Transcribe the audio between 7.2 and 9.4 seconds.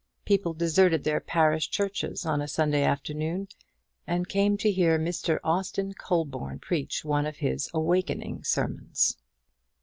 of his awakening sermons.